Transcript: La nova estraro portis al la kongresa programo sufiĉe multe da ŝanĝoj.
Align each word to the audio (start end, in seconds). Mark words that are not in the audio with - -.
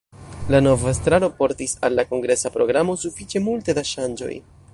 La 0.53 0.61
nova 0.67 0.87
estraro 0.93 1.29
portis 1.41 1.77
al 1.89 1.97
la 1.99 2.07
kongresa 2.15 2.53
programo 2.57 2.97
sufiĉe 3.05 3.45
multe 3.51 3.79
da 3.81 3.87
ŝanĝoj. 3.95 4.35